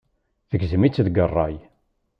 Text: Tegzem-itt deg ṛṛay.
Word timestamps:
Tegzem-itt 0.49 1.03
deg 1.05 1.15
ṛṛay. 1.29 1.55